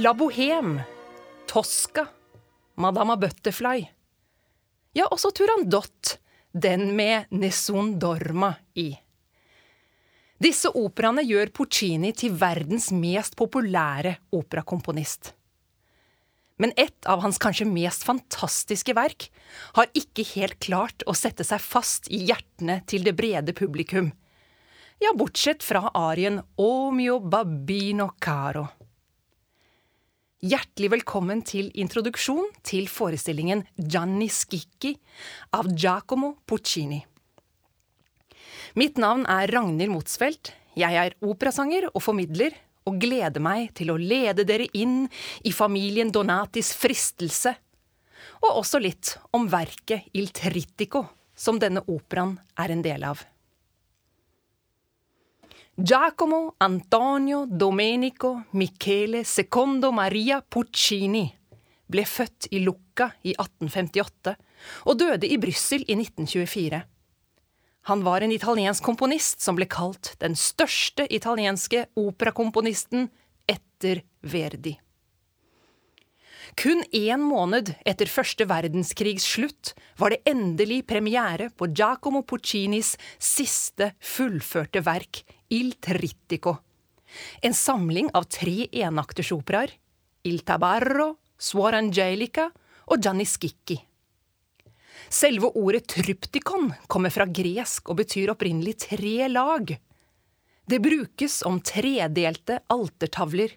[0.00, 0.84] La Bohème,
[1.46, 2.06] Tosca,
[2.76, 3.80] Madama Butterfly.
[4.94, 6.12] Ja, også Turandot,
[6.52, 8.92] den med Nessun Dorma i.
[10.38, 15.32] Disse operaene gjør Puccini til verdens mest populære operakomponist.
[16.62, 19.32] Men et av hans kanskje mest fantastiske verk
[19.80, 24.12] har ikke helt klart å sette seg fast i hjertene til det brede publikum.
[25.02, 28.68] Ja, bortsett fra arien O mio babbino caro.
[30.38, 34.92] Hjertelig velkommen til introduksjon til forestillingen Gianni Schicchi
[35.58, 37.00] av Giacomo Puccini.
[38.78, 40.52] Mitt navn er Ragnhild Motsfeldt.
[40.78, 42.54] Jeg er operasanger og formidler,
[42.86, 45.08] og gleder meg til å lede dere inn
[45.42, 47.56] i familien Donatis fristelse,
[48.38, 51.02] og også litt om verket Il Trittico,
[51.34, 53.26] som denne operaen er en del av.
[55.80, 61.22] Giacomo Antonio Domenico Michele Secondo Maria Puccini
[61.86, 64.32] ble født i Lucca i 1858
[64.90, 66.80] og døde i Brussel i 1924.
[67.92, 73.06] Han var en italiensk komponist som ble kalt den største italienske operakomponisten
[73.46, 74.74] etter Verdi.
[76.58, 83.92] Kun én måned etter første verdenskrigs slutt var det endelig premiere på Giacomo Puccinis siste
[84.02, 85.20] fullførte verk,
[85.54, 86.56] Il Trittico.
[87.46, 89.70] En samling av tre enaktersoperaer,
[90.26, 92.48] Il Tabarro, Suor Angelica
[92.90, 93.78] og Gianni Schicchi.
[95.14, 99.70] Selve ordet tryptikon kommer fra gresk og betyr opprinnelig tre lag.
[100.66, 103.54] Det brukes om tredelte altertavler,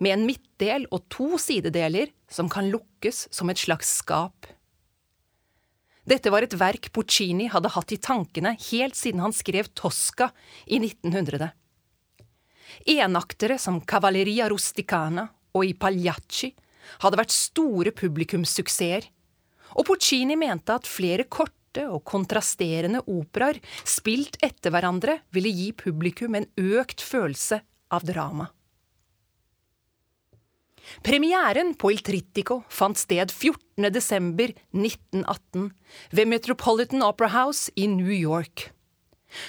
[0.00, 4.48] med en midtdel og to sidedeler som kan lukkes som et slags skap.
[6.08, 10.30] Dette var et verk Puccini hadde hatt i tankene helt siden han skrev Tosca
[10.66, 11.50] i 1900.
[12.88, 16.50] Enaktere som Cavalleria Rusticana og I Pagliacci
[17.04, 19.04] hadde vært store publikumssuksesser,
[19.76, 26.38] og Puccini mente at flere korte og kontrasterende operaer spilt etter hverandre ville gi publikum
[26.38, 27.60] en økt følelse
[27.94, 28.48] av drama.
[31.02, 33.92] Premieren på Il Trittico fant sted 14.
[33.92, 35.70] desember 1918
[36.10, 38.70] ved Metropolitan Opera House i New York.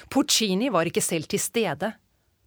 [0.09, 1.91] Puccini var ikke selv til stede,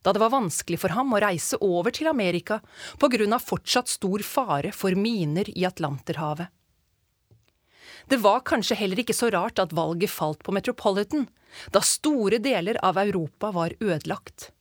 [0.04, 2.60] da det var vanskelig for ham å reise over til Amerika
[3.00, 6.52] på grunn av fortsatt stor fare for miner i Atlanterhavet.
[8.08, 11.26] Det var kanskje heller ikke så rart at valget falt på Metropolitan,
[11.72, 14.53] da store deler av Europa var ødelagt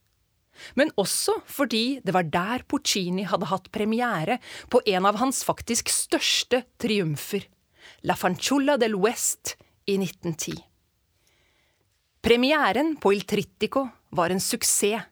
[0.80, 5.92] men også fordi det var der Puccini hadde hatt premiere på en av hans faktisk
[5.92, 7.48] største triumfer,
[8.08, 9.56] La Fanciulla del West
[9.90, 10.60] i 1910.
[12.24, 15.10] Premieren på Il Trittico var en suksess,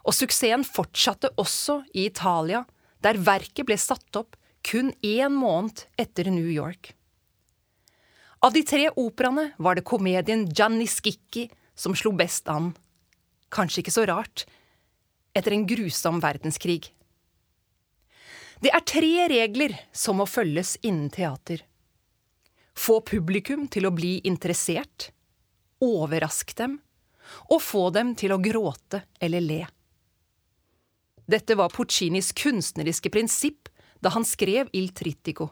[0.00, 2.62] og suksessen fortsatte også i Italia,
[3.04, 6.94] der verket ble satt opp kun én måned etter New York.
[8.40, 12.72] Av de tre operaene var det komedien Gianni Schicchi som slo best an.
[13.52, 14.46] Kanskje ikke så rart,
[15.34, 16.90] etter en grusom verdenskrig.
[18.60, 21.62] Det er tre regler som må følges innen teater.
[22.76, 25.10] Få publikum til å bli interessert,
[25.80, 26.78] overrask dem,
[27.48, 29.62] og få dem til å gråte eller le.
[31.30, 33.70] Dette var Puccinis kunstneriske prinsipp
[34.02, 35.50] da han skrev Il Trittico.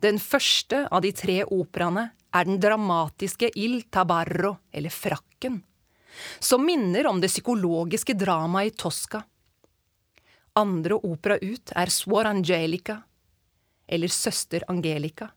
[0.00, 5.60] Den første av de tre operaene er den dramatiske Il Tabarro, eller Frakken
[6.38, 9.22] som minner om det psykologiske dramaet i Tosca.
[10.56, 13.02] Andre opera ut er Suor Angelica,
[13.86, 15.28] eller Søster Angelica,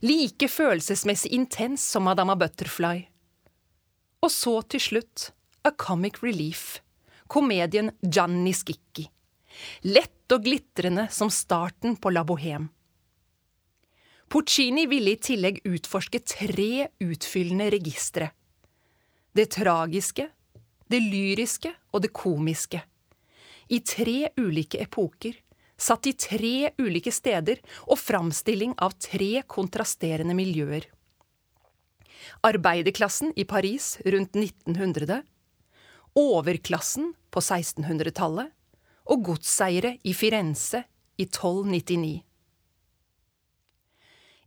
[0.00, 3.02] like følelsesmessig intens som Madama Butterfly.
[4.22, 5.32] Og så til slutt
[5.64, 6.80] A Comic Relief,
[7.26, 9.08] komedien Gianni Schicchi.
[9.90, 12.70] Lett og glitrende som starten på La Bohème.
[14.28, 18.30] Puccini ville i tillegg utforske tre utfyllende registre
[19.34, 20.28] det tragiske,
[20.90, 22.82] det lyriske og det komiske.
[23.68, 25.34] I tre ulike epoker,
[25.76, 27.58] satt i tre ulike steder
[27.88, 30.86] og framstilling av tre kontrasterende miljøer.
[32.46, 35.22] Arbeiderklassen i Paris rundt 1900,
[36.14, 38.52] overklassen på 1600-tallet
[39.10, 40.84] og godseiere i Firenze
[41.18, 42.22] i 1299.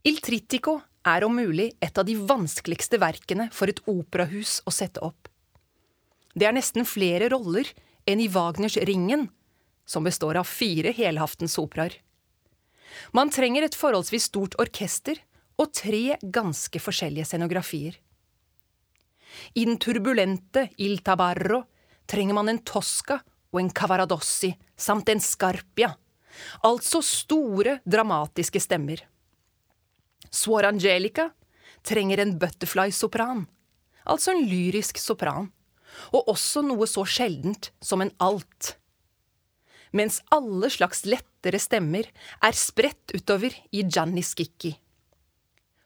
[0.08, 5.02] Il Trittico er om mulig et av de vanskeligste verkene for et operahus å sette
[5.04, 5.28] opp.
[6.34, 7.68] Det er nesten flere roller
[8.08, 9.28] enn i Wagners Ringen,
[9.88, 11.96] som består av fire helhaftens operaer.
[13.12, 15.20] Man trenger et forholdsvis stort orkester
[15.58, 17.96] og tre ganske forskjellige scenografier.
[19.54, 21.62] I den turbulente Il Tabarro
[22.08, 23.18] trenger man en Tosca
[23.52, 25.90] og en Cavaradossi samt en Scarpia,
[26.64, 29.02] altså store, dramatiske stemmer.
[30.30, 31.30] Suor Angelica
[31.86, 33.46] trenger en butterfly-sopran,
[34.04, 35.48] altså en lyrisk sopran,
[36.12, 38.74] og også noe så sjeldent som en alt.
[39.96, 42.10] Mens alle slags lettere stemmer
[42.44, 44.74] er spredt utover i Gianni Schicchi.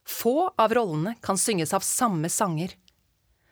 [0.03, 2.75] Få av rollene kan synges av samme sanger,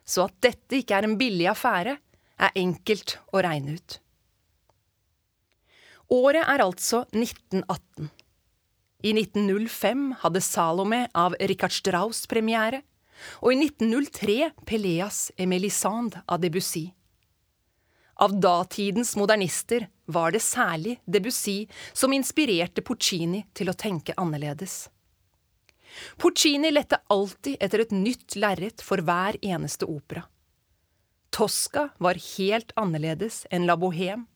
[0.04, 1.96] så at dette ikke er en billig affære,
[2.40, 4.00] er enkelt å regne ut.
[6.10, 8.08] Året er altså 1918.
[9.02, 12.82] I 1905 hadde Salome av Richard Strauss premiere,
[13.41, 16.91] og i 1903 Peleas et Melisande av Debussy.
[18.20, 21.64] Av datidens modernister var det særlig Debussy
[21.97, 24.91] som inspirerte Puccini til å tenke annerledes.
[26.20, 30.26] Puccini lette alltid etter et nytt lerret for hver eneste opera.
[31.32, 34.26] Tosca var helt annerledes enn La Bohème,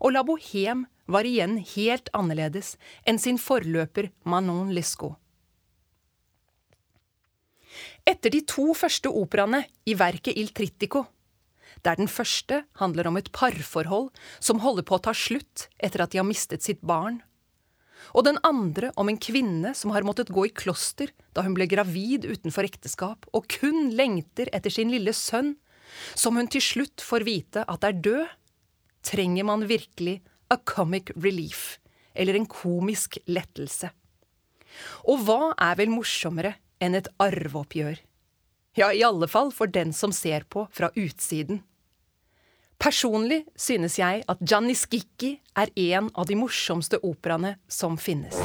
[0.00, 2.74] og La Bohème var igjen helt annerledes
[3.06, 5.16] enn sin forløper Manon Lescaut.
[8.06, 11.04] Etter de to første operaene i verket Il Trittico,
[11.84, 16.14] der den første handler om et parforhold som holder på å ta slutt etter at
[16.14, 17.20] de har mistet sitt barn,
[18.14, 21.66] og den andre om en kvinne som har måttet gå i kloster da hun ble
[21.70, 25.56] gravid utenfor ekteskap og kun lengter etter sin lille sønn,
[26.14, 28.26] som hun til slutt får vite at er død,
[29.06, 30.20] trenger man virkelig
[30.50, 31.78] a comic relief,
[32.14, 33.90] eller en komisk lettelse.
[35.08, 38.02] Og hva er vel morsommere enn et arveoppgjør?
[38.76, 41.62] Ja, i alle fall for den som ser på fra utsiden.
[42.76, 48.36] Personlig synes jeg at Gianni Schicchi er en av de morsomste operaene som finnes.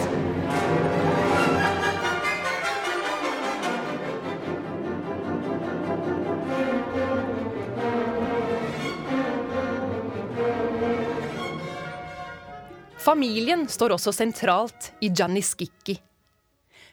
[13.01, 15.95] Familien står også sentralt i Gianni Schicchi.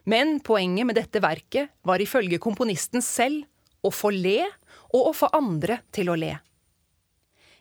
[0.08, 3.44] Men poenget med dette verket var ifølge komponisten selv
[3.84, 4.46] å få le
[4.96, 6.30] og å få andre til å le.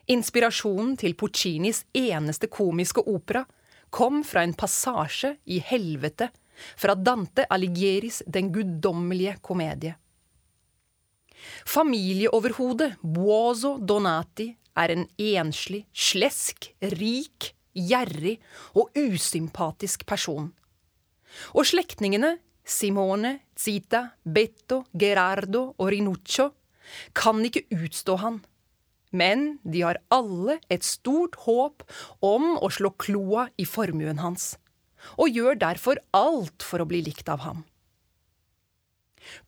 [0.08, 3.44] Inspirasjonen til Puccinis eneste komiske opera
[3.92, 6.30] kom fra en passasje i Helvete
[6.80, 9.92] fra Dante Aligieris Den guddommelige komedie.
[11.68, 14.48] Familieoverhodet Buozo Donati
[14.78, 18.36] er en enslig, slesk, rik, gjerrig
[18.74, 20.50] og usympatisk person.
[21.54, 22.36] Og slektningene
[22.68, 26.50] Simone, Zita, Betto, Gerardo og Rinuccio
[27.16, 28.42] kan ikke utstå han
[29.10, 31.84] men de har alle et stort håp
[32.24, 34.56] om å slå kloa i formuen hans,
[35.16, 37.64] og gjør derfor alt for å bli likt av ham.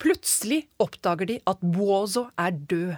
[0.00, 2.97] Plutselig oppdager de at Buozo er død.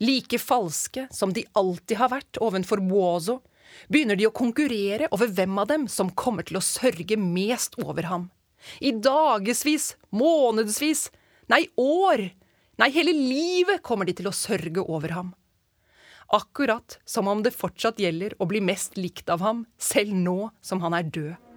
[0.00, 3.40] Like falske som de alltid har vært ovenfor Buoso,
[3.88, 8.08] begynner de å konkurrere over hvem av dem som kommer til å sørge mest over
[8.10, 8.28] ham.
[8.80, 11.08] I dagevis, månedsvis,
[11.52, 12.28] nei år,
[12.80, 15.34] nei hele livet kommer de til å sørge over ham
[16.30, 20.82] akkurat som om det fortsatt gjelder å bli mest likt av ham, selv nå som
[20.84, 21.49] han er død.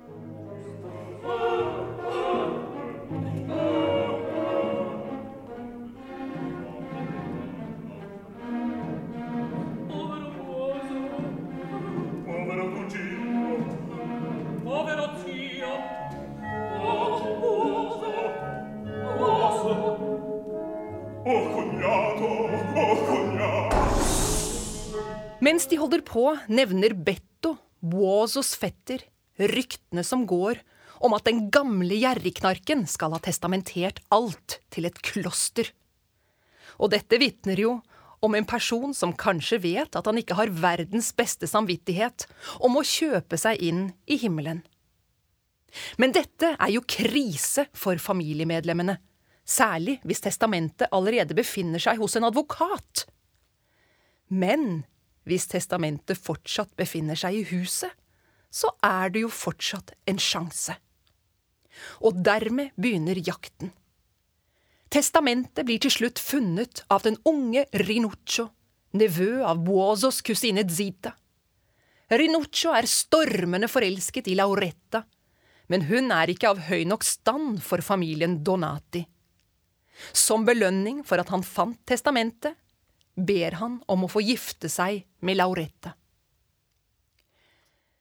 [25.84, 29.02] Holder på, nevner Betto, Boazos fetter,
[29.36, 30.62] ryktene som går
[31.04, 35.68] om at den gamle gjerrigknarken skal ha testamentert alt til et kloster.
[36.80, 37.74] Og dette vitner jo
[38.24, 42.30] om en person som kanskje vet at han ikke har verdens beste samvittighet
[42.64, 44.64] om å kjøpe seg inn i himmelen.
[46.00, 48.96] Men dette er jo krise for familiemedlemmene,
[49.44, 53.08] særlig hvis testamentet allerede befinner seg hos en advokat.
[54.32, 54.86] Men
[55.28, 57.92] hvis testamentet fortsatt befinner seg i huset,
[58.54, 60.76] så er det jo fortsatt en sjanse.
[62.06, 63.72] Og dermed begynner jakten.
[64.94, 68.52] Testamentet blir til slutt funnet av den unge Rinuccio,
[68.94, 71.16] nevø av Buozos kusine Zita.
[72.14, 75.02] Rinuccio er stormende forelsket i Lauretta,
[75.72, 79.02] men hun er ikke av høy nok stand for familien Donati.
[80.14, 82.54] Som belønning for at han fant testamentet,
[83.16, 85.94] ber han om å få gifte seg med Laurette.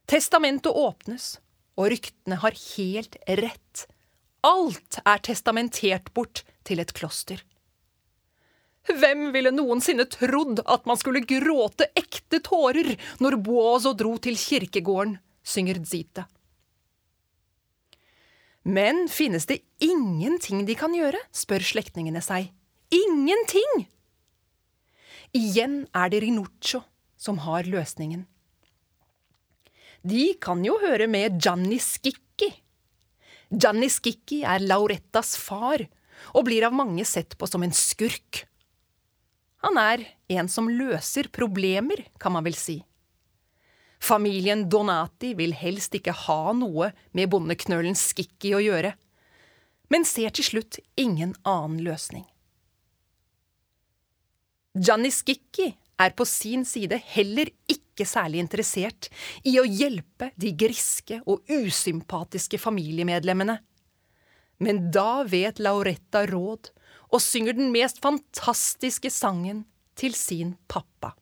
[0.09, 1.39] Testamentet åpnes,
[1.79, 3.87] og ryktene har helt rett.
[4.45, 7.41] Alt er testamentert bort til et kloster.
[8.91, 15.21] Hvem ville noensinne trodd at man skulle gråte ekte tårer når Boazo dro til kirkegården,
[15.43, 16.27] synger Zita.
[18.63, 22.51] Men finnes det ingenting de kan gjøre, spør slektningene seg.
[22.95, 23.87] Ingenting!
[25.33, 26.83] Igjen er det Rinuccio
[27.17, 28.27] som har løsningen.
[30.05, 32.51] De kan jo høre med Gianni Schicchi.
[33.49, 35.87] Gianni Schicchi er Laurettas far
[36.35, 38.43] og blir av mange sett på som en skurk.
[39.65, 40.05] Han er
[40.37, 42.83] en som løser problemer, kan man vel si.
[44.03, 48.93] Familien Donati vil helst ikke ha noe med bondeknølen Skikki å gjøre,
[49.89, 52.27] men ser til slutt ingen annen løsning.
[54.73, 55.67] Gianni Skikki
[56.01, 59.11] er på sin side heller ikke særlig interessert
[59.45, 63.59] i å hjelpe de griske og usympatiske familiemedlemmene.
[64.63, 66.71] Men da vet Lauretta råd
[67.13, 69.67] og synger den mest fantastiske sangen
[69.99, 71.13] til sin pappa.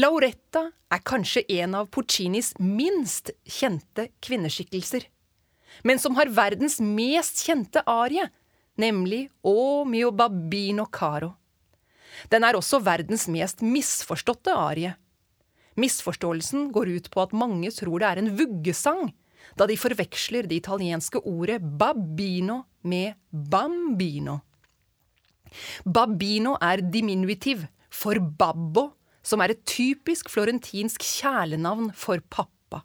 [0.00, 5.02] Lauretta er kanskje en av Puccinis minst kjente kvinneskikkelser,
[5.84, 8.28] men som har verdens mest kjente arie,
[8.80, 11.34] nemlig O mio babbino caro.
[12.32, 14.94] Den er også verdens mest misforståtte arie.
[15.80, 19.10] Misforståelsen går ut på at mange tror det er en vuggesang,
[19.58, 24.38] da de forveksler det italienske ordet babbino med bambino.
[25.84, 28.86] Babbino er diminutiv for babbo
[29.22, 32.82] som er et typisk florentinsk kjælenavn for pappa.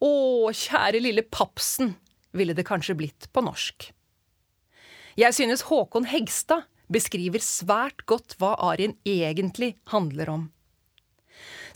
[0.00, 0.12] Å,
[0.56, 1.94] kjære lille Papsen,
[2.32, 3.90] ville det kanskje blitt på norsk.
[5.18, 10.48] Jeg synes Håkon Hegstad beskriver svært godt hva arien egentlig handler om.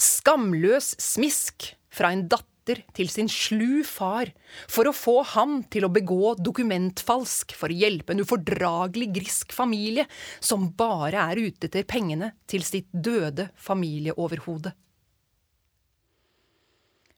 [0.01, 4.33] Skamløs smisk fra en datter datter til sin slu far
[4.69, 10.07] for å få ham til å begå dokumentfalsk for å hjelpe en ufordragelig grisk familie
[10.41, 14.73] som bare er ute etter pengene til sitt døde familieoverhode.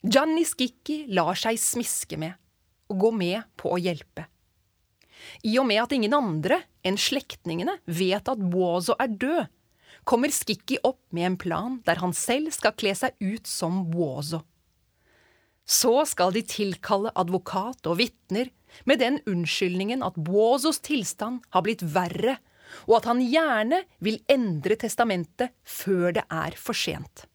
[0.07, 2.35] Gianni Skikki lar seg smiske med
[2.91, 4.27] og gå med på å hjelpe.
[5.43, 9.47] I og med at ingen andre enn slektningene vet at Buozo er død,
[10.07, 14.45] kommer Skikki opp med en plan der han selv skal kle seg ut som Buozo.
[15.67, 18.53] Så skal de tilkalle advokat og vitner
[18.87, 22.39] med den unnskyldningen at Buozos tilstand har blitt verre,
[22.87, 27.27] og at han gjerne vil endre testamentet før det er for sent.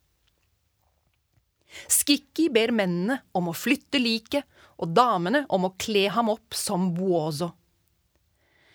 [1.91, 4.47] Skikki ber mennene om å flytte liket
[4.81, 7.51] og damene om å kle ham opp som Buozo.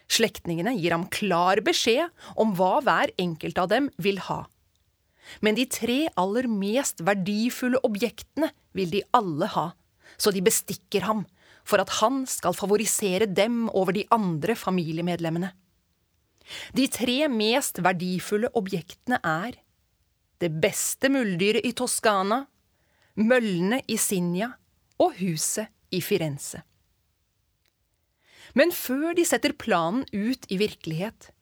[0.06, 4.44] Slektningene gir ham klar beskjed om hva hver enkelt av dem vil ha.
[5.42, 9.68] Men de tre aller mest verdifulle objektene vil de alle ha,
[10.16, 11.24] så de bestikker ham
[11.66, 15.50] for at han skal favorisere dem over de andre familiemedlemmene.
[16.78, 19.58] De tre mest verdifulle objektene er
[20.42, 22.44] det beste muldyret i Toskana,
[23.16, 24.52] møllene i Sinja
[25.02, 26.62] og huset i Firenze.
[28.56, 31.32] Men før de setter planen ut i virkelighet,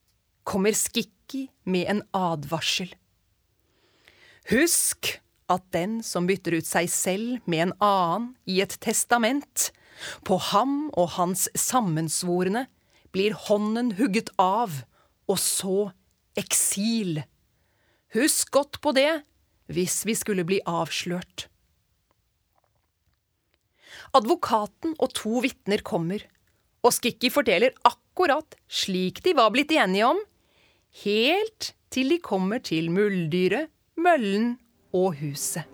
[0.47, 2.91] kommer Skikki med en advarsel.
[4.50, 5.14] Husk
[5.48, 9.70] at den som bytter ut seg selv med en annen i et testament,
[10.26, 12.66] på ham og hans sammensvorne
[13.14, 14.82] blir hånden hugget av,
[15.30, 15.78] og så
[16.36, 17.22] eksil.
[18.12, 19.22] Husk godt på det
[19.72, 21.46] hvis vi skulle bli avslørt.
[24.14, 26.20] Advokaten og to vitner kommer,
[26.84, 30.20] og Skikki forteller akkurat slik de var blitt enige om,
[31.04, 34.58] helt til de kommer til muldyret møllen
[34.92, 35.74] og huset.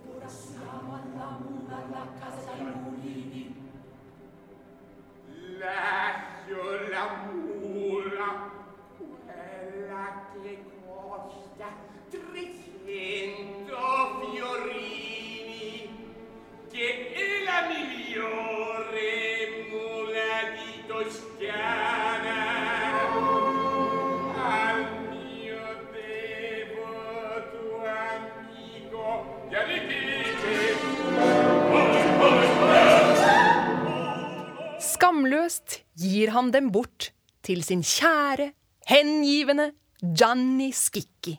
[36.21, 37.09] Gir han dem bort
[37.45, 38.51] til sin kjære,
[38.89, 41.35] hengivende Gianni Skikki.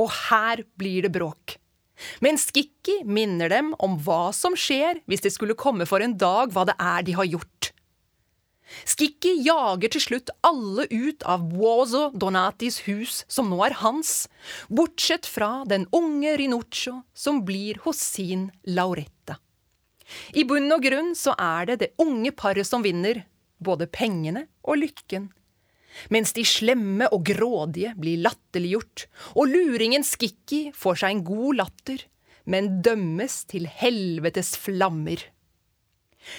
[0.00, 1.56] Og her blir det bråk.
[2.20, 6.52] Men Skikki minner dem om hva som skjer hvis det skulle komme for en dag
[6.52, 7.72] hva det er de har gjort.
[8.66, 14.26] Skikki jager til slutt alle ut av Buozo Donatis hus, som nå er hans,
[14.68, 19.38] bortsett fra den unge Rinuccio som blir hos sin Lauretta.
[20.34, 23.22] I bunn og grunn så er det det unge paret som vinner,
[23.62, 25.30] både pengene og lykken.
[26.12, 29.06] Mens de slemme og grådige blir latterliggjort,
[29.38, 32.04] og luringen Skikki får seg en god latter,
[32.44, 35.22] men dømmes til helvetes flammer.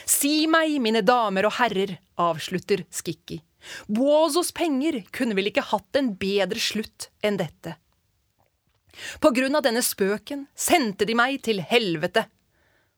[0.05, 3.41] Si meg, mine damer og herrer, avslutter Skikki,
[3.87, 7.75] Buozos penger kunne vel ikke hatt en bedre slutt enn dette.
[9.21, 12.25] På grunn av denne spøken sendte de meg til helvete,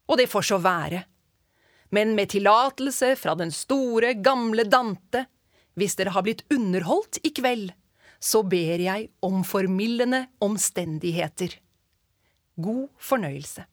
[0.10, 1.04] og det får så være.
[1.90, 5.26] Men med tillatelse fra den store, gamle Dante,
[5.80, 7.72] hvis dere har blitt underholdt i kveld,
[8.20, 11.56] så ber jeg om formildende omstendigheter.
[12.60, 13.64] God fornøyelse.